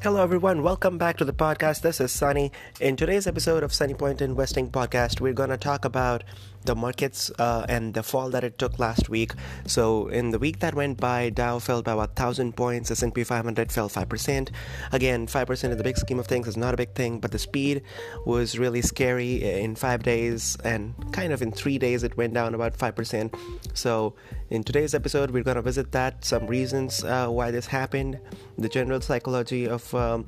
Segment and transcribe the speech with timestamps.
[0.00, 0.62] Hello, everyone.
[0.62, 1.80] Welcome back to the podcast.
[1.80, 2.52] This is Sunny.
[2.80, 6.22] In today's episode of Sunny Point Investing Podcast, we're going to talk about
[6.68, 9.32] the markets uh, and the fall that it took last week.
[9.66, 12.90] So, in the week that went by, Dow fell by about 1,000 points.
[12.90, 14.50] S&P 500 fell 5%.
[14.92, 17.38] Again, 5% in the big scheme of things is not a big thing, but the
[17.38, 17.82] speed
[18.26, 22.54] was really scary in five days, and kind of in three days, it went down
[22.54, 23.34] about 5%.
[23.74, 24.14] So,
[24.50, 28.20] in today's episode, we're going to visit that, some reasons uh, why this happened,
[28.58, 30.26] the general psychology of um,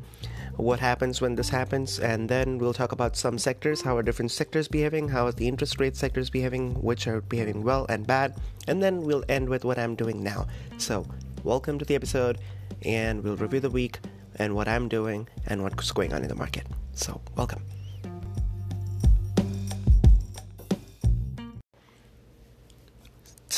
[0.56, 4.30] what happens when this happens, and then we'll talk about some sectors, how are different
[4.30, 8.36] sectors behaving, how are the interest rate sectors behaving, which are behaving well and bad,
[8.68, 10.46] and then we'll end with what I'm doing now.
[10.78, 11.06] So,
[11.45, 12.38] welcome to the episode,
[12.82, 13.98] and we'll review the week
[14.36, 16.66] and what I'm doing and what's going on in the market.
[16.95, 17.62] So, welcome.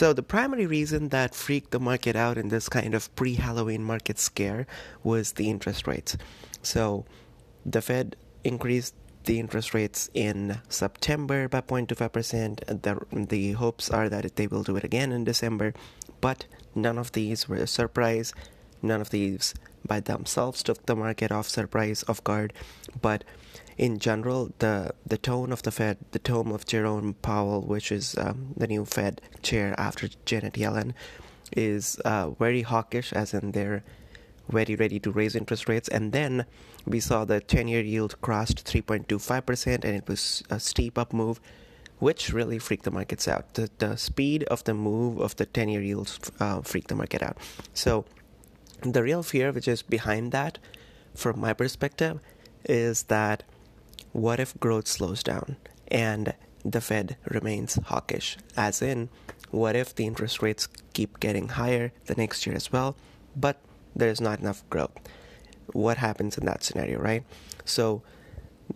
[0.02, 3.84] So, the primary reason that freaked the market out in this kind of pre Halloween
[3.84, 4.66] market scare
[5.04, 6.16] was the interest rates.
[6.60, 7.04] So,
[7.64, 12.82] the Fed increased the interest rates in September by 0.25%.
[12.82, 15.72] The, the hopes are that they will do it again in December,
[16.20, 18.34] but none of these were a surprise.
[18.82, 19.54] None of these
[19.86, 22.52] by themselves took the market off surprise, off guard.
[23.00, 23.22] But
[23.78, 28.16] in general, the the tone of the Fed, the tone of Jerome Powell, which is
[28.18, 30.94] um, the new Fed chair after Janet Yellen,
[31.56, 33.82] is uh, very hawkish, as in they're
[34.48, 35.88] very ready to raise interest rates.
[35.88, 36.44] And then
[36.86, 41.40] we saw the 10 year yield crossed 3.25%, and it was a steep up move,
[41.98, 43.54] which really freaked the markets out.
[43.54, 47.22] The, the speed of the move of the 10 year yields uh, freaked the market
[47.22, 47.38] out.
[47.74, 48.04] So,
[48.82, 50.58] the real fear, which is behind that,
[51.14, 52.18] from my perspective,
[52.64, 53.44] is that
[54.12, 55.56] what if growth slows down
[55.88, 58.36] and the Fed remains hawkish?
[58.56, 59.08] As in,
[59.50, 62.96] what if the interest rates keep getting higher the next year as well,
[63.36, 63.58] but
[63.94, 64.92] there's not enough growth?
[65.72, 67.24] What happens in that scenario, right?
[67.64, 68.02] So,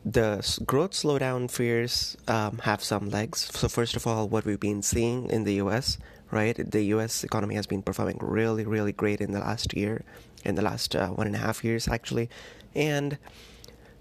[0.05, 3.51] the growth slowdown fears um, have some legs.
[3.53, 5.99] So, first of all, what we've been seeing in the US,
[6.31, 6.59] right?
[6.71, 10.05] The US economy has been performing really, really great in the last year,
[10.45, 12.29] in the last uh, one and a half years, actually.
[12.75, 13.19] And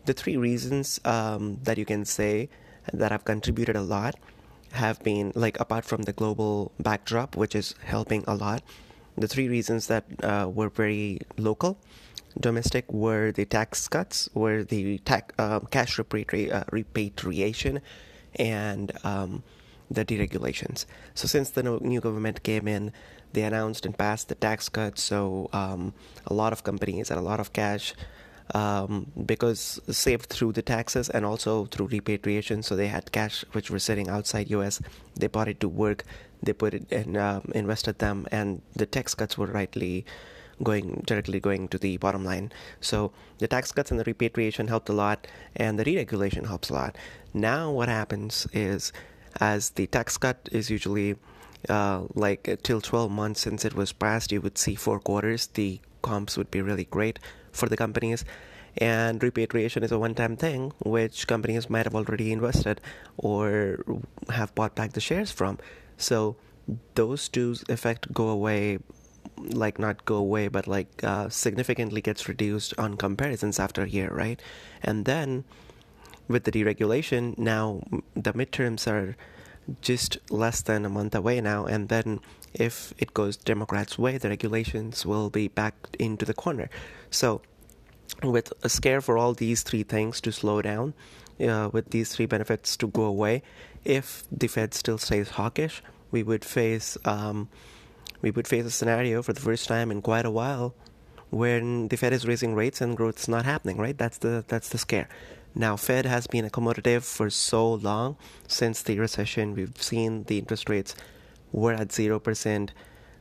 [0.05, 2.49] the three reasons um, that you can say
[2.93, 4.15] that have contributed a lot
[4.71, 8.61] have been like apart from the global backdrop which is helping a lot
[9.17, 11.77] the three reasons that uh, were very local.
[12.39, 17.81] Domestic were the tax cuts were the tax, uh, cash repatri- uh, repatriation
[18.35, 19.43] and um,
[19.89, 20.85] the deregulations.
[21.13, 22.91] So since the new government came in
[23.31, 25.93] they announced and passed the tax cuts so um,
[26.25, 27.93] a lot of companies and a lot of cash
[28.53, 32.61] um, because saved through the taxes and also through repatriation.
[32.63, 34.81] So they had cash which were sitting outside US.
[35.15, 36.03] They brought it to work.
[36.43, 40.05] They put it and um, invested them, and the tax cuts were rightly
[40.63, 42.51] going directly going to the bottom line.
[42.81, 46.73] So the tax cuts and the repatriation helped a lot, and the deregulation helps a
[46.73, 46.97] lot.
[47.33, 48.93] Now what happens is,
[49.41, 51.15] as the tax cut is usually
[51.67, 55.47] uh, like till 12 months since it was passed, you would see four quarters.
[55.47, 57.17] The comps would be really great
[57.55, 58.25] for the companies.
[58.77, 62.81] And repatriation is a one time thing which companies might have already invested
[63.17, 63.83] or
[64.29, 65.59] have bought back the shares from.
[65.97, 66.35] So
[66.95, 68.79] those two effect go away
[69.37, 74.09] like not go away but like uh, significantly gets reduced on comparisons after a year
[74.11, 74.41] right
[74.81, 75.43] and then
[76.27, 77.81] with the deregulation now
[78.15, 79.15] the midterms are
[79.81, 82.19] just less than a month away now and then
[82.53, 86.69] if it goes democrats way the regulations will be back into the corner
[87.15, 87.41] so,
[88.21, 90.93] with a scare for all these three things to slow down,
[91.39, 93.41] uh, with these three benefits to go away,
[93.85, 97.47] if the Fed still stays hawkish, we would face um,
[98.21, 100.73] we would face a scenario for the first time in quite a while
[101.29, 103.77] when the Fed is raising rates and growth is not happening.
[103.77, 103.97] Right?
[103.97, 105.07] That's the that's the scare.
[105.55, 108.17] Now, Fed has been accommodative for so long
[108.47, 109.55] since the recession.
[109.55, 110.95] We've seen the interest rates
[111.53, 112.73] were at zero percent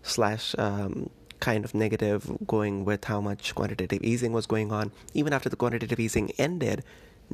[0.03, 4.91] slash um, kind of negative going with how much quantitative easing was going on.
[5.15, 6.83] Even after the quantitative easing ended,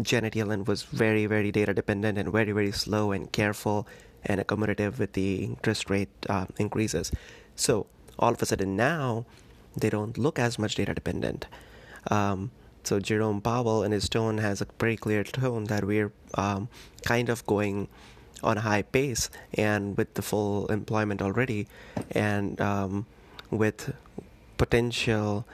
[0.03, 3.89] Janet Yellen was very, very data dependent and very, very slow and careful
[4.27, 7.11] and accommodative with the interest rate uh, increases.
[7.57, 7.87] So
[8.19, 9.25] all of a sudden now,
[9.77, 11.47] they don't look as much data dependent.
[12.11, 12.51] Um,
[12.85, 16.69] so Jerome Powell in his tone has a very clear tone that we're um,
[17.05, 17.89] kind of going
[18.43, 21.67] on a high pace and with the full employment already,
[22.11, 23.07] and um,
[23.51, 23.95] with
[24.57, 25.47] potential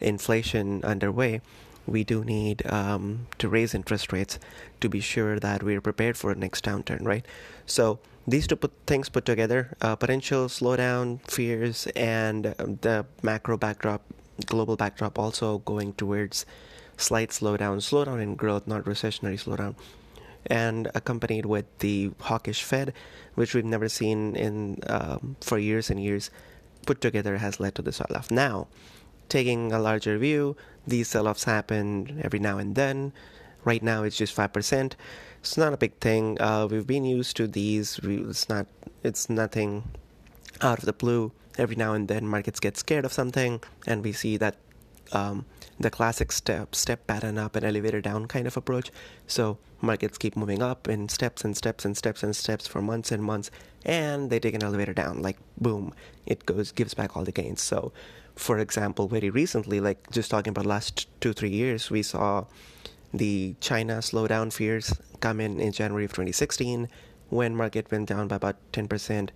[0.00, 1.40] inflation underway,
[1.86, 4.38] we do need um, to raise interest rates
[4.80, 7.24] to be sure that we're prepared for the next downturn, right?
[7.64, 13.56] So these two put things put together, uh, potential slowdown fears and um, the macro
[13.56, 14.02] backdrop
[14.44, 16.44] global backdrop also going towards
[16.96, 19.74] slight slowdown, slowdown in growth, not recessionary slowdown,
[20.46, 22.92] and accompanied with the hawkish Fed,
[23.34, 26.30] which we've never seen in um, for years and years,
[26.86, 28.30] put together has led to the sell-off.
[28.30, 28.68] Now,
[29.28, 30.56] taking a larger view,
[30.86, 33.12] these sell-offs happen every now and then.
[33.64, 34.94] Right now, it's just five percent.
[35.40, 36.40] It's not a big thing.
[36.40, 37.98] Uh, we've been used to these.
[38.02, 38.66] It's not.
[39.02, 39.82] It's nothing
[40.62, 41.32] out of the blue.
[41.58, 44.56] Every now and then, markets get scared of something, and we see that
[45.12, 45.46] um,
[45.78, 48.90] the classic step step pattern up and elevator down kind of approach.
[49.26, 53.12] So markets keep moving up in steps and steps and steps and steps for months
[53.12, 53.50] and months,
[53.84, 55.22] and they take an elevator down.
[55.22, 55.94] Like boom,
[56.26, 57.62] it goes gives back all the gains.
[57.62, 57.92] So,
[58.34, 62.44] for example, very recently, like just talking about last two three years, we saw
[63.12, 66.88] the China slowdown fears come in in January of 2016
[67.28, 69.30] when market went down by about 10%.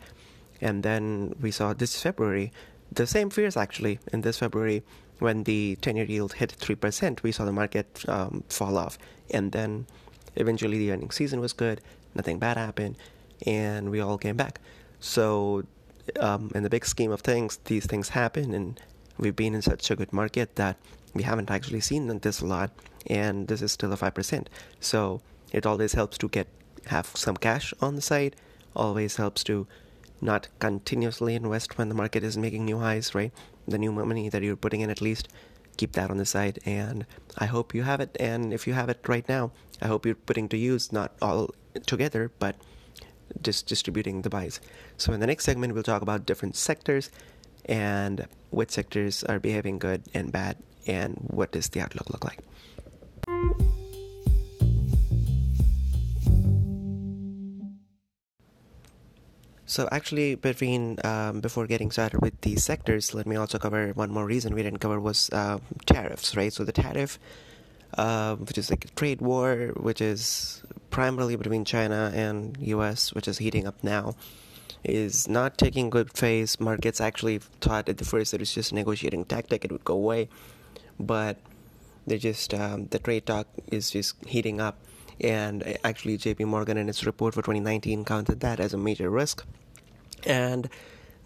[0.61, 2.53] And then we saw this February
[2.93, 4.83] the same fears actually in this February
[5.19, 8.99] when the 10 year yield hit 3%, we saw the market um, fall off.
[9.31, 9.87] And then
[10.35, 11.81] eventually the earnings season was good,
[12.15, 12.97] nothing bad happened,
[13.47, 14.61] and we all came back.
[14.99, 15.65] So,
[16.19, 18.81] um, in the big scheme of things, these things happen, and
[19.19, 20.77] we've been in such a good market that
[21.15, 22.71] we haven't actually seen this a lot,
[23.07, 24.47] and this is still a 5%.
[24.81, 25.21] So,
[25.53, 26.49] it always helps to get
[26.87, 28.35] have some cash on the side,
[28.75, 29.67] always helps to
[30.21, 33.33] not continuously invest when the market is making new highs, right?
[33.67, 35.29] The new money that you're putting in, at least,
[35.77, 36.59] keep that on the side.
[36.65, 37.07] And
[37.39, 38.17] I hope you have it.
[38.21, 41.55] And if you have it right now, I hope you're putting to use not all
[41.87, 42.57] together, but
[43.43, 44.61] just distributing the buys.
[44.97, 47.11] So in the next segment, we'll talk about different sectors
[47.65, 50.57] and which sectors are behaving good and bad,
[50.87, 52.41] and what does the outlook look like.
[59.71, 64.11] So actually, between um, before getting started with these sectors, let me also cover one
[64.11, 66.53] more reason we didn't cover was uh, tariffs, right?
[66.53, 67.21] So the tariff,
[67.97, 73.29] uh, which is like a trade war, which is primarily between China and U.S., which
[73.29, 74.17] is heating up now,
[74.83, 76.59] is not taking good phase.
[76.59, 79.95] Markets actually thought at the first it was just a negotiating tactic; it would go
[79.95, 80.29] away,
[80.99, 81.39] but
[82.09, 84.79] they just um, the trade talk is just heating up.
[85.21, 89.11] And eh, actually, JP Morgan in its report for 2019 counted that as a major
[89.11, 89.45] risk.
[90.25, 90.69] And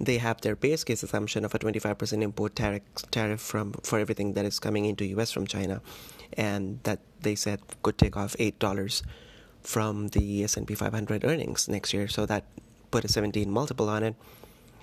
[0.00, 4.34] they have their base case assumption of a 25% import tariff, tariff from for everything
[4.34, 5.80] that is coming into US from China.
[6.36, 9.02] And that they said could take off $8
[9.62, 12.08] from the S&P 500 earnings next year.
[12.08, 12.44] So that
[12.90, 14.14] put a 17 multiple on it.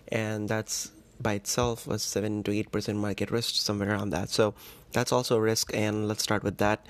[0.08, 0.92] And that's
[1.22, 4.30] by itself a 7 to 8% market risk somewhere around that.
[4.30, 4.54] So
[4.92, 6.86] that's also a risk and let's start with that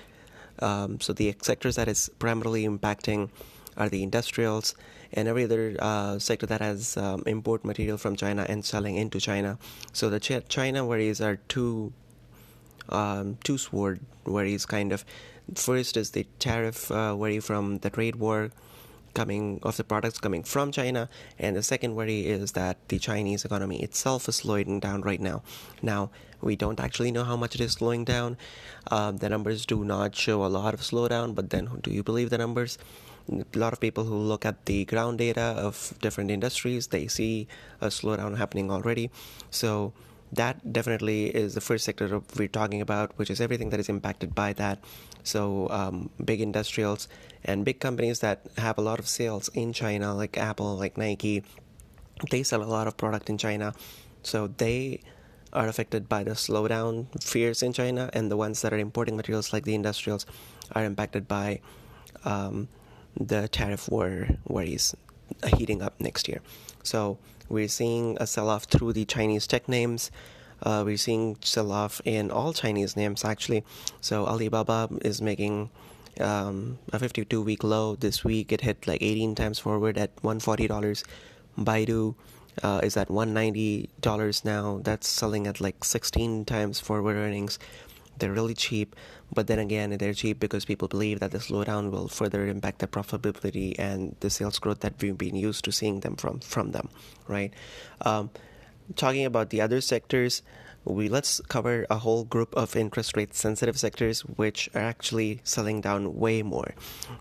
[0.59, 3.29] um, so the sectors that is primarily impacting
[3.77, 4.75] are the industrials
[5.13, 9.19] and every other uh, sector that has um, import material from China and selling into
[9.19, 9.57] China.
[9.93, 11.93] So the Ch- China worries are two
[12.89, 15.05] um, two sword worries kind of.
[15.55, 18.51] First is the tariff uh, worry from the trade war
[19.13, 23.45] coming of the products coming from China, and the second worry is that the Chinese
[23.45, 25.43] economy itself is slowing down right now.
[25.81, 26.11] Now
[26.41, 28.37] we don't actually know how much it is slowing down.
[28.89, 32.29] Um, the numbers do not show a lot of slowdown, but then do you believe
[32.29, 32.77] the numbers?
[33.29, 37.47] a lot of people who look at the ground data of different industries they see
[37.79, 39.09] a slowdown happening already
[39.49, 39.93] so
[40.33, 44.33] that definitely is the first sector we're talking about which is everything that is impacted
[44.33, 44.79] by that
[45.23, 47.07] so um, big industrials
[47.43, 51.43] and big companies that have a lot of sales in china like apple like nike
[52.29, 53.73] they sell a lot of product in china
[54.23, 54.99] so they
[55.53, 59.51] are affected by the slowdown fears in china and the ones that are importing materials
[59.51, 60.25] like the industrials
[60.73, 61.59] are impacted by
[62.23, 62.67] um,
[63.19, 64.95] the tariff war worries
[65.57, 66.41] heating up next year.
[66.83, 67.17] So
[67.49, 70.11] we're seeing a sell-off through the Chinese tech names.
[70.61, 73.63] Uh, we're seeing sell-off in all Chinese names actually.
[73.99, 75.69] So Alibaba is making
[76.19, 78.51] um, a 52-week low this week.
[78.51, 81.03] It hit like 18 times forward at $140.
[81.57, 82.15] Baidu
[82.63, 84.79] uh, is at $190 now.
[84.83, 87.59] That's selling at like 16 times forward earnings.
[88.17, 88.95] They're really cheap,
[89.33, 92.87] but then again, they're cheap because people believe that the slowdown will further impact their
[92.87, 96.89] profitability and the sales growth that we've been used to seeing them from from them,
[97.27, 97.51] right?
[98.01, 98.29] Um,
[98.95, 100.41] talking about the other sectors,
[100.83, 105.81] we let's cover a whole group of interest rate sensitive sectors which are actually selling
[105.81, 106.73] down way more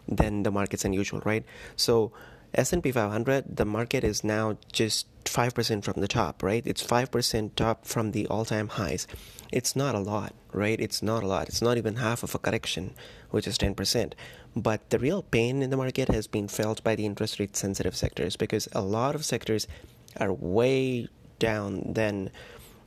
[0.09, 1.45] than the market's unusual, right?
[1.77, 2.13] So
[2.55, 6.67] S&P 500, the market is now just 5% from the top, right?
[6.67, 9.07] It's 5% top from the all-time highs.
[9.53, 10.81] It's not a lot, right?
[10.81, 11.49] It's not a lot.
[11.49, 12.95] It's not even half of a correction,
[13.31, 14.15] which is 10%.
[14.57, 17.95] But the real pain in the market has been felt by the interest rate sensitive
[17.95, 19.69] sectors because a lot of sectors
[20.17, 21.09] are way
[21.41, 22.31] down than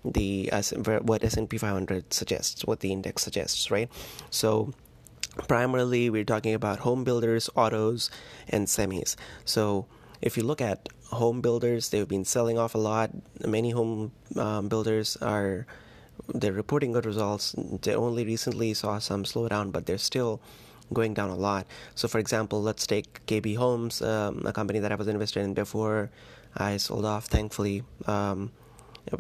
[0.06, 0.50] the
[1.04, 3.90] what S&P 500 suggests, what the index suggests, right?
[4.30, 4.74] So
[5.48, 8.10] primarily we're talking about home builders, autos,
[8.50, 9.16] and semis.
[9.46, 9.86] So
[10.22, 13.12] if you look at home builders, they've been selling off a lot.
[13.46, 15.66] Many home um, builders are
[16.34, 17.56] they're reporting good results.
[17.58, 20.42] They only recently saw some slowdown, but they're still
[20.94, 21.66] going down a lot.
[21.96, 25.54] So, for example, let's take KB Homes, um, a company that I was invested in
[25.54, 26.12] before
[26.56, 28.52] I sold off, thankfully, um,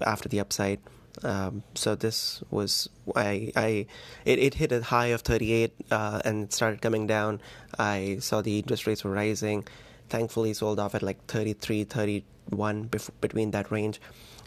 [0.06, 0.80] after the upside.
[1.24, 3.86] Um, so this was I I
[4.26, 7.40] it, it hit a high of 38 uh, and it started coming down.
[7.78, 9.68] I saw the interest rates were rising.
[10.10, 14.02] Thankfully, sold off at like 33, 31 bef- between that range.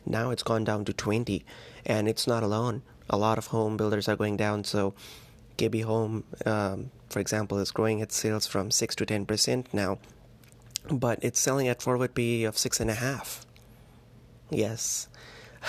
[0.05, 1.45] Now it's gone down to 20,
[1.87, 2.83] and it's not alone.
[3.11, 4.65] A lot of home builders are going down.
[4.65, 4.95] So
[5.59, 9.99] KB Home, um, for example, is growing its sales from six to 10 percent now,
[10.91, 13.47] but it's selling at forward PE of six and a half.
[14.51, 15.09] Yes.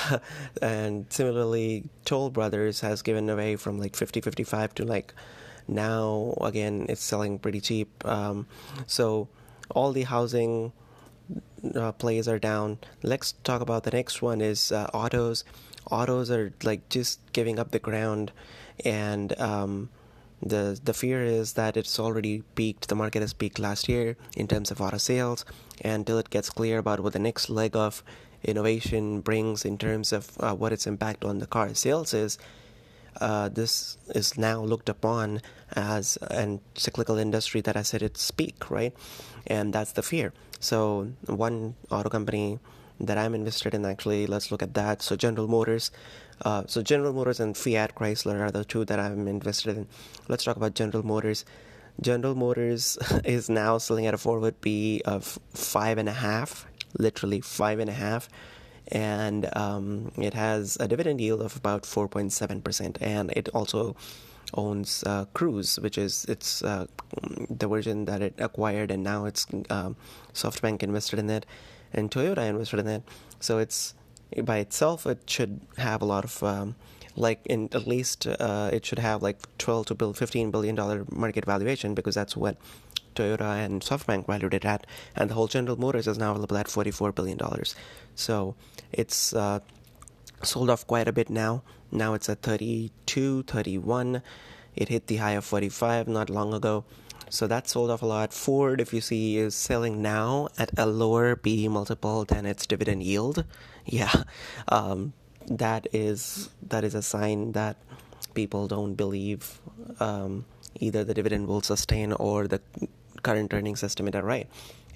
[0.61, 5.13] and similarly, Toll Brothers has given away from like 50, 55 to like
[5.69, 8.05] now again it's selling pretty cheap.
[8.05, 8.47] Um,
[8.85, 9.27] so
[9.71, 10.71] all the housing
[11.75, 12.79] uh, plays are down.
[13.03, 15.43] Let's talk about the next one is uh, autos.
[15.89, 18.31] Autos are like just giving up the ground,
[18.83, 19.89] and um,
[20.41, 22.87] the the fear is that it's already peaked.
[22.89, 25.45] The market has peaked last year in terms of auto sales,
[25.81, 28.03] and until it gets clear about what the next leg of
[28.43, 32.37] innovation brings in terms of uh, what its impact on the car sales is,
[33.19, 35.41] uh, this is now looked upon
[35.75, 38.93] as a cyclical industry that has hit its peak, right?
[39.47, 40.33] And that's the fear.
[40.59, 42.59] So, one auto company
[42.99, 45.01] that I'm invested in actually, let's look at that.
[45.01, 45.91] So, General Motors.
[46.43, 49.87] Uh, so, General Motors and Fiat Chrysler are the two that I'm invested in.
[50.27, 51.45] Let's talk about General Motors.
[51.99, 56.67] General Motors is now selling at a forward P of five and a half
[56.97, 58.29] literally five and a half
[58.89, 63.95] and um, it has a dividend yield of about 4.7% and it also
[64.53, 66.85] owns uh, Cruise, which is it's uh,
[67.49, 69.97] the version that it acquired, and now it's um,
[70.33, 71.45] SoftBank invested in it,
[71.93, 73.03] and Toyota invested in it.
[73.41, 73.93] So it's
[74.43, 76.75] by itself, it should have a lot of um,
[77.15, 81.45] like in at least uh, it should have like 12 to 15 billion dollar market
[81.45, 82.57] valuation because that's what
[83.15, 86.67] Toyota and SoftBank valued it at, and the whole General Motors is now available at
[86.67, 87.39] $44 billion.
[88.15, 88.55] So
[88.91, 89.59] it's uh,
[90.43, 91.63] sold off quite a bit now.
[91.91, 94.21] Now it's at 32, 31.
[94.75, 96.85] It hit the high of 45 not long ago.
[97.29, 98.33] So that sold off a lot.
[98.33, 103.03] Ford, if you see, is selling now at a lower PE multiple than its dividend
[103.03, 103.43] yield.
[103.87, 104.23] Yeah,
[104.67, 105.13] um,
[105.47, 107.77] that is that is a sign that
[108.33, 109.59] people don't believe
[109.99, 110.45] um,
[110.79, 112.61] either the dividend will sustain or the
[113.23, 114.47] current earnings estimate are right.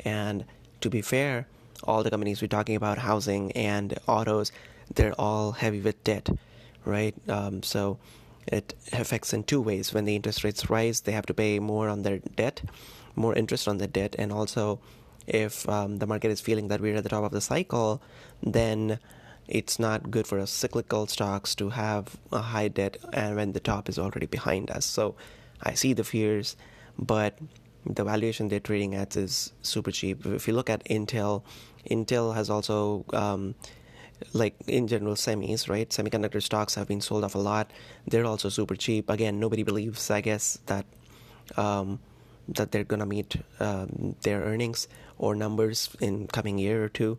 [0.06, 0.46] And
[0.82, 1.48] to be fair,
[1.84, 4.52] all the companies we're talking about, housing and autos,
[4.94, 6.30] they're all heavy with debt,
[6.86, 7.16] right?
[7.28, 7.98] Um, so
[8.48, 9.94] it affects in two ways.
[9.94, 12.62] When the interest rates rise, they have to pay more on their debt,
[13.16, 14.80] more interest on the debt, and also
[15.28, 18.02] if um, the market is feeling that we're at the top of the cycle,
[18.42, 19.00] then
[19.48, 23.60] it's not good for us cyclical stocks to have a high debt and when the
[23.60, 24.86] top is already behind us.
[24.86, 25.16] So
[25.62, 26.56] I see the fears,
[26.98, 27.38] but
[27.86, 30.26] the valuation they're trading at is super cheap.
[30.26, 31.44] If you look at Intel,
[31.90, 33.56] Intel has also, um,
[34.34, 35.90] like in general, semis, right?
[35.90, 37.72] Semiconductor stocks have been sold off a lot.
[38.08, 39.10] They're also super cheap.
[39.10, 40.86] Again, nobody believes, I guess, that
[41.58, 42.00] um,
[42.48, 44.88] that they're gonna meet um, their earnings
[45.22, 47.18] or numbers in coming year or two.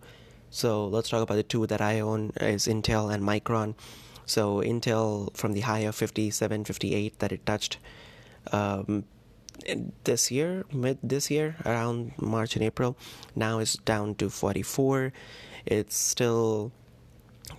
[0.51, 3.75] So let's talk about the two that I own is Intel and Micron.
[4.27, 7.79] So Intel from the high of 57, 58 that it touched
[8.51, 9.05] um,
[10.05, 12.99] this year, mid this year, around March and April.
[13.37, 15.13] Now it's down to 44.
[15.65, 16.73] It's still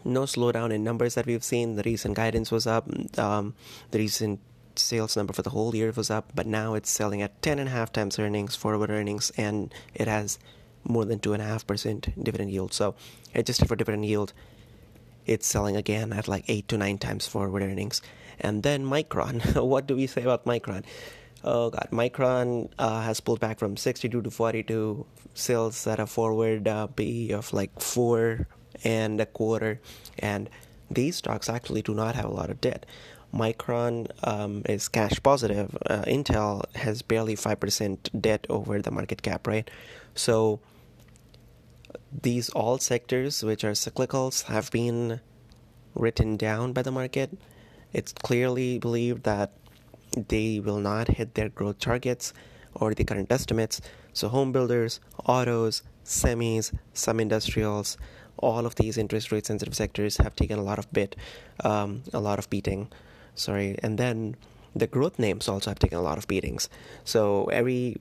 [0.04, 1.78] no slowdown in numbers that we've seen.
[1.78, 2.86] The recent guidance was up.
[3.18, 3.56] Um,
[3.92, 4.42] the recent
[4.80, 7.70] sales number for the whole year was up, but now it's selling at 10 and
[7.70, 10.40] a half times earnings, forward earnings, and it has
[10.84, 12.74] more than 2.5% dividend yield.
[12.74, 12.96] So,
[13.34, 14.34] adjusted for dividend yield,
[15.26, 18.02] it's selling again at like 8 to 9 times forward earnings.
[18.40, 19.64] And then Micron.
[19.64, 20.84] what do we say about Micron?
[21.44, 26.68] Oh god, Micron uh, has pulled back from 62 to 42, sales at a forward
[26.68, 28.48] uh, PE of like four
[28.84, 29.82] and a quarter,
[30.20, 30.50] and
[30.90, 32.86] these stocks actually do not have a lot of debt.
[33.34, 35.76] Micron um, is cash positive.
[35.90, 39.70] Uh, Intel has barely 5% debt over the market cap, right?
[40.14, 40.60] So
[42.22, 45.20] these all sectors, which are cyclicals, have been
[45.96, 47.36] written down by the market.
[47.92, 49.52] It's clearly believed that
[50.16, 52.34] they will not hit their growth targets
[52.76, 53.82] or the current estimates.
[54.14, 57.98] So, home builders, autos, semis, some industrials,
[58.38, 61.16] all of these interest rate sensitive sectors have taken a lot of bit,
[61.64, 62.90] um, a lot of beating.
[63.36, 64.36] Sorry, and then
[64.76, 66.70] the growth names also have taken a lot of beatings.
[67.04, 67.98] So every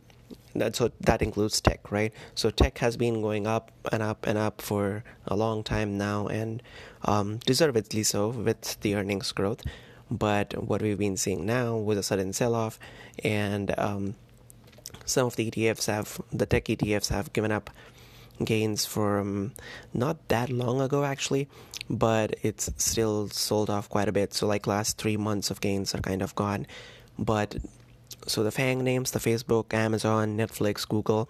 [0.72, 2.12] so that includes tech, right?
[2.34, 6.26] So tech has been going up and up and up for a long time now,
[6.26, 6.62] and
[7.04, 9.62] um, deservedly so with the earnings growth.
[10.10, 12.78] But what we've been seeing now with a sudden sell-off,
[13.24, 14.14] and um,
[15.06, 17.70] some of the ETFs have the tech ETFs have given up
[18.44, 19.52] gains from
[19.94, 21.48] not that long ago actually
[21.90, 25.94] but it's still sold off quite a bit so like last three months of gains
[25.94, 26.66] are kind of gone
[27.18, 27.56] but
[28.26, 31.28] so the FANG names, the Facebook, Amazon, Netflix, Google,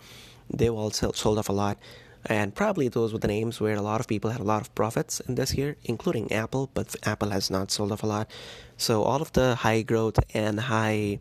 [0.50, 1.78] they all sold off a lot.
[2.26, 4.73] And probably those were the names where a lot of people had a lot of
[4.76, 8.30] profits in this year, including Apple, but Apple has not sold off a lot.
[8.76, 11.18] So all of the high growth and high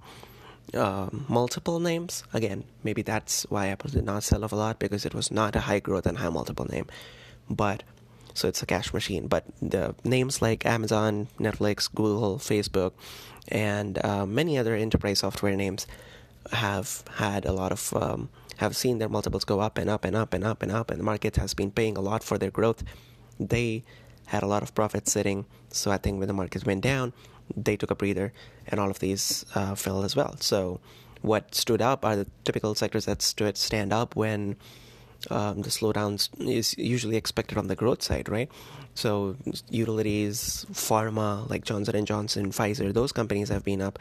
[0.76, 5.06] uh, multiple names, again, maybe that's why Apple did not sell off a lot because
[5.06, 6.86] it was not a high growth and high multiple name.
[7.50, 7.82] But
[8.34, 9.28] so it's a cash machine.
[9.28, 12.94] But the names like Amazon, Netflix, Google, Facebook,
[13.48, 15.88] and uh, many other enterprise software names
[16.52, 20.16] have had a lot of um, have seen their multiples go up and up and
[20.16, 22.52] up and up and up, and the market has been paying a lot for their
[22.52, 22.84] growth.
[23.40, 23.84] They
[24.28, 27.14] had a lot of profit sitting, so I think when the market went down,
[27.56, 28.34] they took a breather,
[28.68, 30.38] and all of these uh, fell as well.
[30.40, 30.80] So,
[31.22, 34.56] what stood up are the typical sectors that stood stand up when
[35.30, 38.50] um, the slowdowns is usually expected on the growth side, right?
[38.94, 39.36] So
[39.70, 44.00] utilities, pharma like Johnson and Johnson, Pfizer, those companies have been up.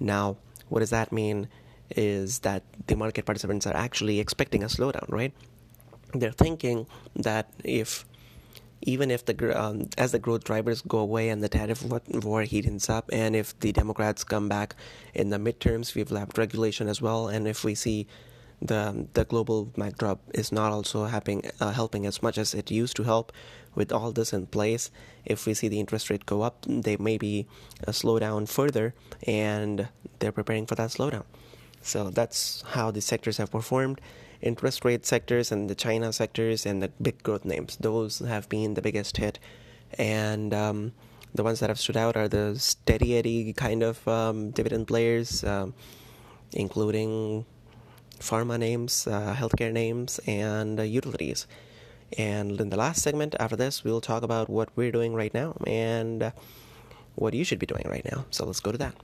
[0.00, 0.36] Now,
[0.68, 1.48] what does that mean?
[1.90, 5.32] Is that the market participants are actually expecting a slowdown, right?
[6.12, 8.06] They're thinking that if
[8.82, 12.90] even if the um, as the growth drivers go away and the tariff war heats
[12.90, 14.76] up, and if the Democrats come back
[15.14, 18.06] in the midterms, we've lapped regulation as well, and if we see
[18.60, 22.96] the the global backdrop is not also helping uh, helping as much as it used
[22.96, 23.32] to help.
[23.74, 24.92] With all this in place,
[25.24, 27.48] if we see the interest rate go up, they may be
[27.90, 28.94] slow down further,
[29.26, 29.88] and
[30.20, 31.24] they're preparing for that slowdown.
[31.82, 34.00] So that's how the sectors have performed.
[34.40, 38.74] Interest rate sectors and the China sectors and the big growth names, those have been
[38.74, 39.38] the biggest hit.
[39.98, 40.92] And um,
[41.34, 45.42] the ones that have stood out are the steady eddy kind of um, dividend players,
[45.44, 45.74] um,
[46.52, 47.44] including
[48.20, 51.46] pharma names, uh, healthcare names, and uh, utilities.
[52.16, 55.56] And in the last segment after this, we'll talk about what we're doing right now
[55.66, 56.32] and
[57.14, 58.26] what you should be doing right now.
[58.30, 58.94] So let's go to that.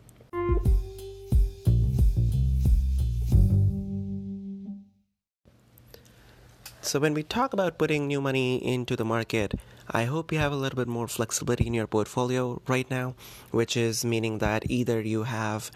[6.83, 9.55] So, when we talk about putting new money into the market,
[9.88, 13.14] I hope you have a little bit more flexibility in your portfolio right now,
[13.53, 15.70] which is meaning that either you have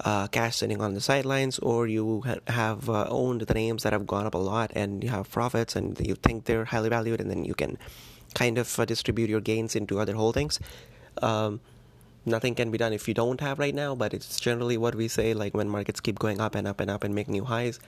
[0.00, 3.92] uh, cash sitting on the sidelines, or you ha- have uh, owned the names that
[3.92, 7.20] have gone up a lot and you have profits and you think they're highly valued,
[7.20, 7.78] and then you can
[8.34, 10.58] kind of uh, distribute your gains into other holdings.
[11.22, 11.60] Um,
[12.26, 15.08] nothing can be done if you don't have right now, but it's generally what we
[15.08, 17.78] say like when markets keep going up and up and up and make new highs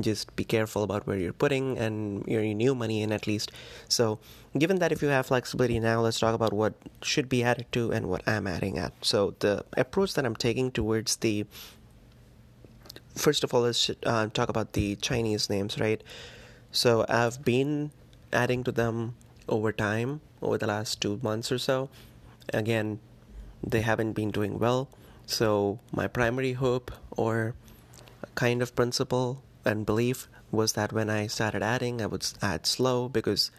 [0.00, 3.52] just be careful about where you're putting and your new money in at least.
[3.88, 4.18] So,
[4.56, 7.92] given that if you have flexibility now, let's talk about what should be added to
[7.92, 8.92] and what I'm adding at.
[9.02, 11.46] So, the approach that I'm taking towards the
[13.14, 16.02] first of all, let's uh, talk about the Chinese names, right?
[16.72, 17.92] So, I've been
[18.32, 19.14] adding to them
[19.48, 21.88] over time, over the last two months or so.
[22.52, 22.98] Again,
[23.62, 24.88] they haven't been doing well.
[25.26, 27.54] So, my primary hope or
[28.34, 33.08] kind of principle and belief was that when I started adding, I would add slow
[33.08, 33.50] because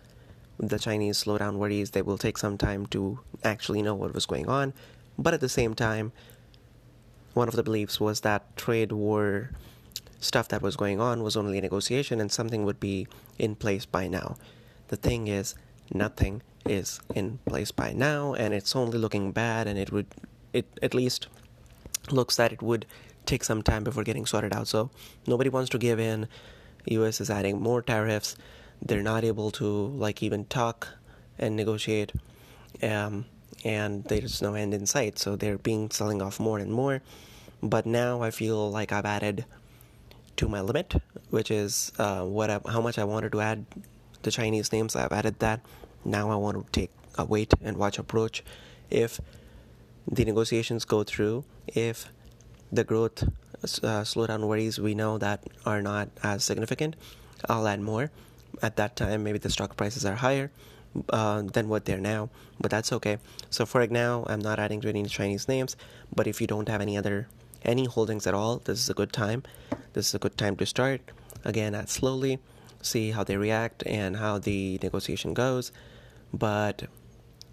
[0.58, 4.48] the Chinese slowdown worries they will take some time to actually know what was going
[4.48, 4.74] on.
[5.18, 6.12] But at the same time,
[7.34, 9.52] one of the beliefs was that trade war
[10.20, 13.86] stuff that was going on was only a negotiation and something would be in place
[13.86, 14.38] by now.
[14.88, 15.56] The thing is,
[15.94, 20.08] nothing is in place by now, and it's only looking bad, and it would,
[20.54, 21.28] it at least
[22.12, 22.86] looks that it would
[23.26, 24.68] take some time before getting sorted out.
[24.68, 24.90] So
[25.28, 26.28] nobody wants to give in.
[26.86, 28.36] US is adding more tariffs.
[28.82, 30.88] They're not able to like even talk
[31.38, 32.12] and negotiate.
[32.82, 33.26] Um,
[33.64, 35.18] and there's no end in sight.
[35.20, 37.02] So they're being selling off more and more.
[37.62, 39.46] But now I feel like I've added
[40.38, 40.96] to my limit,
[41.30, 43.66] which is uh, what I, how much I wanted to add
[44.22, 44.96] the Chinese names.
[44.96, 45.62] I've added that.
[46.04, 48.44] Now I want to take a wait and watch approach.
[48.90, 49.20] If
[50.10, 52.10] the negotiations go through, if
[52.72, 53.24] the growth
[53.64, 56.96] uh, slowdown worries we know that are not as significant,
[57.50, 58.12] I'll add more.
[58.62, 60.52] At that time, maybe the stock prices are higher
[61.10, 63.18] uh, than what they're now, but that's okay.
[63.50, 65.76] So for now, I'm not adding to any Chinese names.
[66.16, 67.28] But if you don't have any other
[67.64, 69.44] any holdings at all, this is a good time.
[69.94, 71.02] This is a good time to start.
[71.44, 72.40] Again, add slowly.
[72.82, 75.72] see how they react and how the negotiation goes.
[76.32, 76.84] But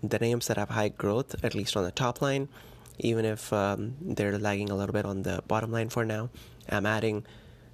[0.02, 2.48] the names that have high growth, at least on the top line,
[3.02, 6.30] even if um, they're lagging a little bit on the bottom line for now,
[6.68, 7.26] I'm adding,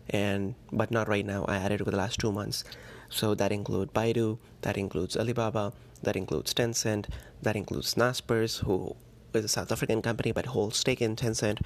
[0.09, 1.45] and but not right now.
[1.45, 2.65] I added over the last two months,
[3.09, 7.07] so that include Baidu, that includes Alibaba, that includes Tencent,
[7.43, 8.97] that includes Naspers, who
[9.35, 11.61] is a South African company but holds stake in Tencent,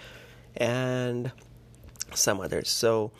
[0.57, 1.31] and
[2.15, 2.69] some others.
[2.69, 3.13] So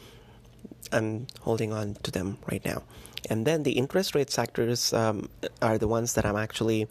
[0.91, 2.83] I'm holding on to them right now.
[3.31, 5.29] And then the interest rate sectors um,
[5.63, 6.89] are the ones that I'm actually,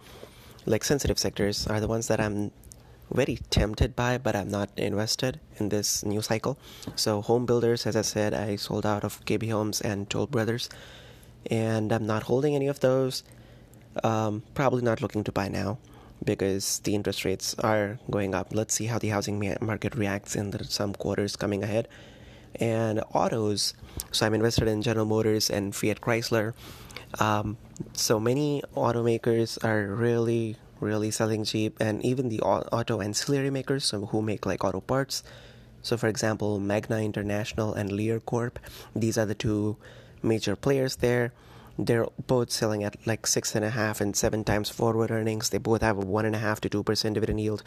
[0.65, 2.51] like sensitive sectors, are the ones that I'm
[3.13, 6.57] very tempted by, but I'm not invested in this new cycle.
[6.95, 10.69] So, home builders, as I said, I sold out of KB Homes and Toll Brothers,
[11.49, 13.23] and I'm not holding any of those.
[14.03, 15.77] Um, probably not looking to buy now
[16.23, 18.53] because the interest rates are going up.
[18.53, 21.87] Let's see how the housing market reacts in the, some quarters coming ahead
[22.55, 23.73] and autos.
[24.11, 26.53] So I'm invested in General Motors and Fiat Chrysler.
[27.19, 27.57] Um,
[27.93, 34.07] so many automakers are really, really selling cheap, and even the auto ancillary makers, so
[34.07, 35.23] who make like auto parts.
[35.81, 38.59] So, for example, Magna International and Lear Corp.
[38.95, 39.77] These are the two
[40.21, 41.33] major players there.
[41.77, 45.49] They're both selling at like six and a half and seven times forward earnings.
[45.49, 47.63] They both have a one and a half to two percent dividend yield.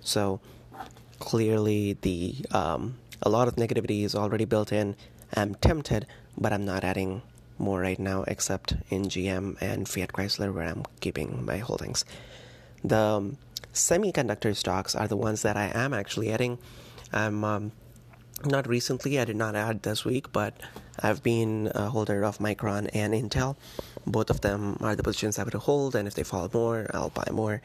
[0.00, 0.40] So
[1.18, 4.96] clearly, the um, a lot of negativity is already built in.
[5.34, 6.06] I'm tempted,
[6.38, 7.22] but I'm not adding
[7.58, 12.04] more right now except in GM and Fiat Chrysler where I'm keeping my holdings.
[12.84, 13.38] The um,
[13.72, 16.58] semiconductor stocks are the ones that I am actually adding.
[17.12, 17.72] I'm um,
[18.44, 20.54] not recently, I did not add this week, but
[21.00, 23.56] I've been a holder of Micron and Intel.
[24.06, 27.10] Both of them are the positions I would hold, and if they fall more, I'll
[27.10, 27.62] buy more.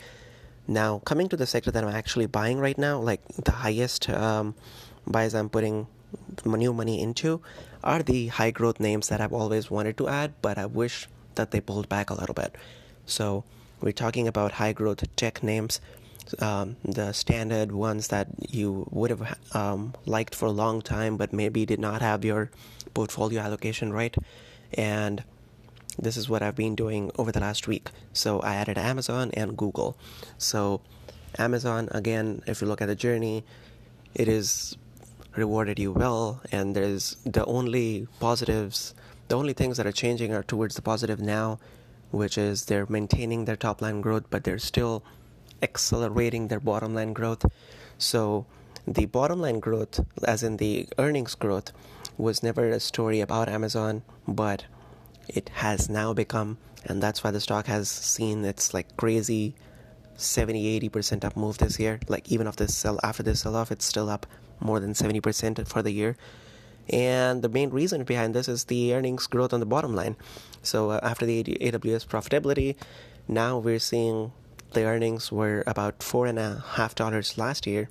[0.67, 4.55] Now, coming to the sector that I'm actually buying right now, like the highest um,
[5.05, 5.87] buys I'm putting
[6.45, 7.41] new money into
[7.83, 11.51] are the high growth names that I've always wanted to add, but I wish that
[11.51, 12.55] they pulled back a little bit.
[13.05, 13.43] So
[13.83, 15.81] we're talking about high growth tech names,
[16.39, 21.33] um, the standard ones that you would have um, liked for a long time, but
[21.33, 22.49] maybe did not have your
[22.93, 24.15] portfolio allocation right.
[24.73, 25.21] And
[25.99, 27.89] this is what I've been doing over the last week.
[28.13, 29.97] So I added Amazon and Google.
[30.37, 30.79] So
[31.37, 33.43] Amazon, again, if you look at the journey,
[34.15, 34.77] it is
[35.35, 38.93] rewarded you well and there's the only positives
[39.29, 41.57] the only things that are changing are towards the positive now
[42.13, 45.03] which is they're maintaining their top line growth but they're still
[45.61, 47.45] accelerating their bottom line growth
[47.97, 48.45] so
[48.87, 51.71] the bottom line growth as in the earnings growth
[52.17, 54.65] was never a story about amazon but
[55.27, 59.55] it has now become and that's why the stock has seen its like crazy
[60.15, 63.85] 70 80% up move this year like even after this sell after sell off it's
[63.85, 64.27] still up
[64.63, 66.15] more than 70% for the year.
[66.89, 70.15] And the main reason behind this is the earnings growth on the bottom line.
[70.61, 72.75] So uh, after the AWS profitability,
[73.27, 74.31] now we're seeing
[74.73, 77.89] the earnings were about four and a half dollars last year.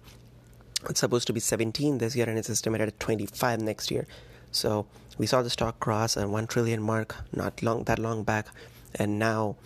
[0.90, 4.06] It's supposed to be 17 this year, and it's estimated at 25 next year.
[4.50, 8.48] So we saw the stock cross a one trillion mark not long that long back,
[8.94, 9.56] and now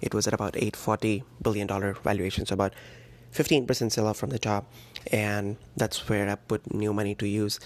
[0.00, 2.46] it was at about 840 billion dollar valuation.
[2.46, 2.74] So about
[3.32, 4.70] 15% sell off from the top,
[5.10, 7.58] and that's where I put new money to use.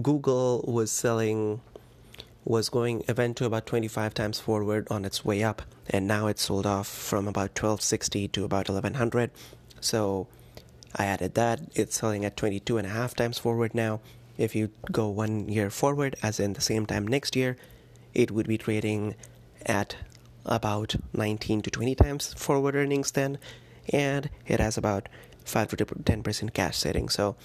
[0.00, 1.60] Google was selling,
[2.44, 6.42] was going event to about 25 times forward on its way up, and now it's
[6.42, 9.30] sold off from about 1260 to about 1100.
[9.80, 10.26] So
[10.96, 11.60] I added that.
[11.74, 14.00] It's selling at 22 and a half times forward now.
[14.36, 17.56] If you go one year forward, as in the same time next year,
[18.14, 19.14] it would be trading
[19.64, 19.96] at
[20.44, 23.38] about 19 to 20 times forward earnings then
[23.92, 25.08] and it has about
[25.44, 27.08] 5 to 10% cash setting.
[27.08, 27.36] So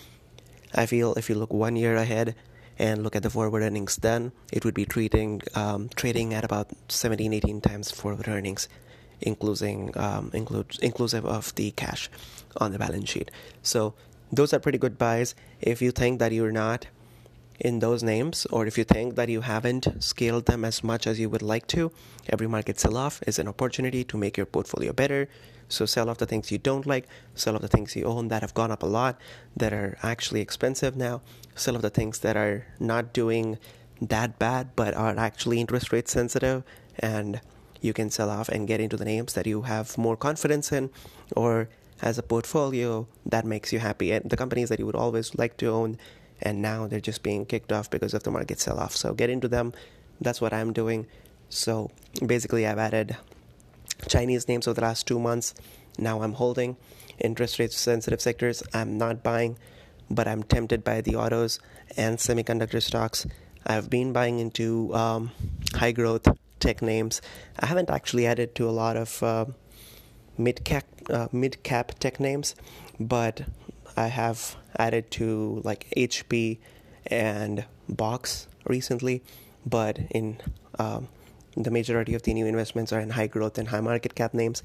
[0.73, 2.35] I feel if you look one year ahead
[2.77, 6.71] and look at the forward earnings then, it would be trading, um, trading at about
[6.87, 8.69] 17, 18 times forward earnings,
[9.21, 12.09] including, um, include, inclusive of the cash
[12.57, 13.31] on the balance sheet.
[13.61, 13.93] So
[14.31, 15.35] those are pretty good buys.
[15.59, 16.87] If you think that you're not
[17.59, 21.19] in those names, or if you think that you haven't scaled them as much as
[21.19, 21.91] you would like to,
[22.29, 25.27] every market sell off is an opportunity to make your portfolio better,
[25.67, 28.41] so sell off the things you don't like, sell off the things you own that
[28.41, 29.19] have gone up a lot,
[29.55, 31.21] that are actually expensive now,
[31.55, 33.57] sell off the things that are not doing
[34.01, 36.63] that bad but are actually interest rate sensitive
[36.97, 37.41] and
[37.81, 40.89] you can sell off and get into the names that you have more confidence in
[41.35, 41.69] or
[42.01, 44.11] as a portfolio that makes you happy.
[44.11, 45.97] And the companies that you would always like to own
[46.41, 49.29] and now they're just being kicked off because of the market sell off so get
[49.29, 49.73] into them
[50.21, 51.05] that's what i'm doing
[51.49, 51.89] so
[52.25, 53.17] basically i've added
[54.07, 55.53] Chinese names over the last two months.
[55.97, 56.77] Now I'm holding
[57.19, 58.63] interest rate sensitive sectors.
[58.73, 59.57] I'm not buying,
[60.09, 61.59] but I'm tempted by the autos
[61.97, 63.27] and semiconductor stocks.
[63.65, 65.31] I've been buying into um,
[65.75, 66.27] high growth
[66.59, 67.21] tech names.
[67.59, 69.45] I haven't actually added to a lot of uh,
[70.37, 72.55] mid cap uh, mid cap tech names,
[72.99, 73.41] but
[73.99, 76.59] I have added to like HP
[77.07, 79.21] and Box recently.
[79.65, 80.39] But in
[80.77, 81.09] um,
[81.57, 84.63] the majority of the new investments are in high growth and high market cap names,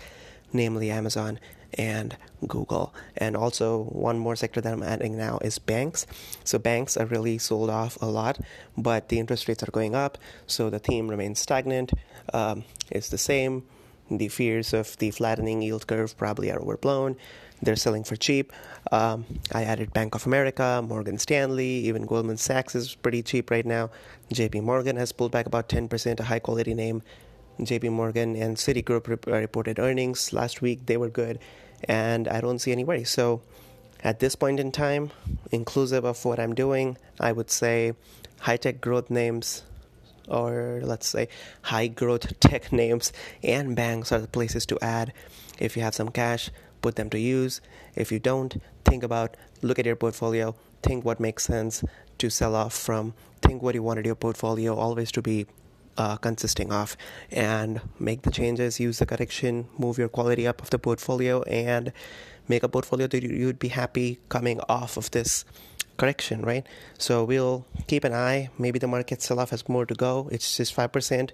[0.52, 1.40] namely Amazon
[1.76, 2.16] and
[2.46, 2.94] Google.
[3.16, 6.06] And also, one more sector that I'm adding now is banks.
[6.44, 8.38] So, banks are really sold off a lot,
[8.78, 10.16] but the interest rates are going up,
[10.46, 11.92] so the theme remains stagnant.
[12.32, 13.64] Um, it's the same.
[14.08, 17.16] The fears of the flattening yield curve probably are overblown.
[17.62, 18.52] They're selling for cheap.
[18.92, 23.64] Um, I added Bank of America, Morgan Stanley, even Goldman Sachs is pretty cheap right
[23.64, 23.90] now.
[24.32, 27.02] JP Morgan has pulled back about 10%, a high quality name.
[27.60, 30.86] JP Morgan and Citigroup reported earnings last week.
[30.86, 31.38] They were good
[31.84, 33.10] and I don't see any worries.
[33.10, 33.42] So
[34.02, 35.10] at this point in time,
[35.50, 37.94] inclusive of what I'm doing, I would say
[38.40, 39.62] high tech growth names
[40.28, 41.28] or let's say
[41.62, 43.12] high growth tech names
[43.42, 45.12] and banks are the places to add.
[45.58, 46.50] If you have some cash,
[46.84, 47.62] put them to use.
[47.96, 51.82] If you don't, think about look at your portfolio, think what makes sense
[52.18, 55.46] to sell off from, think what you wanted your portfolio always to be
[55.96, 56.94] uh, consisting of
[57.30, 61.90] and make the changes, use the correction, move your quality up of the portfolio, and
[62.48, 65.46] make a portfolio that you'd be happy coming off of this
[65.96, 66.66] correction, right?
[66.98, 68.50] So we'll keep an eye.
[68.58, 70.28] Maybe the market sell off has more to go.
[70.30, 71.30] It's just 5%.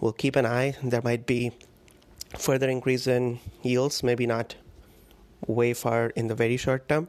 [0.00, 0.76] We'll keep an eye.
[0.82, 1.52] There might be
[2.38, 4.56] further increase in yields, maybe not
[5.46, 7.08] way far in the very short term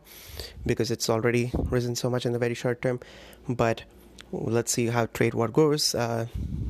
[0.65, 2.99] because it's already risen so much in the very short term.
[3.47, 3.83] But
[4.31, 6.27] let's see how trade war goes uh,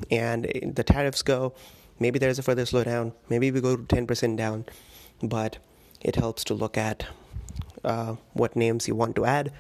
[0.09, 0.45] and
[0.75, 1.53] the tariffs go.
[1.99, 3.13] Maybe there's a further slowdown.
[3.29, 4.65] Maybe we go 10% down,
[5.21, 5.57] but
[6.01, 7.05] it helps to look at
[7.83, 9.51] uh, what names you want to add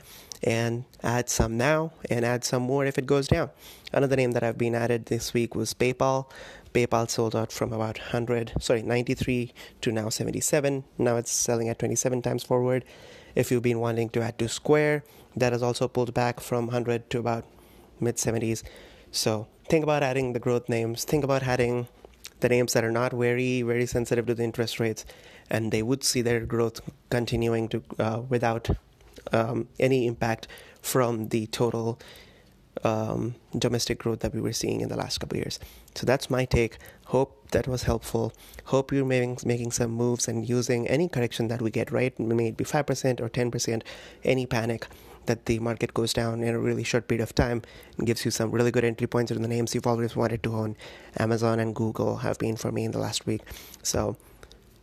[0.43, 3.49] and add some now and add some more if it goes down.
[3.93, 6.29] Another name that I've been added this week was PayPal.
[6.73, 10.83] PayPal sold out from about 100, sorry, 93 to now 77.
[10.97, 12.85] Now it's selling at 27 times forward.
[13.35, 15.03] If you've been wanting to add to Square,
[15.35, 17.45] that has also pulled back from 100 to about
[17.99, 18.63] mid 70s.
[19.11, 21.03] So think about adding the growth names.
[21.03, 21.87] Think about adding
[22.39, 25.05] the names that are not very, very sensitive to the interest rates,
[25.49, 28.69] and they would see their growth continuing to uh, without
[29.31, 30.47] um, any impact
[30.81, 31.99] from the total
[32.83, 35.59] um, domestic growth that we were seeing in the last couple years.
[35.95, 36.77] So that's my take.
[37.07, 38.33] Hope that was helpful.
[38.65, 42.17] Hope you're making, making some moves and using any correction that we get right.
[42.19, 43.83] May it be 5% or 10%,
[44.23, 44.87] any panic
[45.25, 47.61] that the market goes down in a really short period of time
[47.97, 50.55] and gives you some really good entry points in the names you've always wanted to
[50.55, 50.75] own.
[51.17, 53.41] Amazon and Google have been for me in the last week.
[53.83, 54.17] So,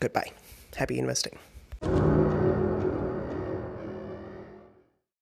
[0.00, 0.32] Goodbye.
[0.76, 1.38] Happy investing.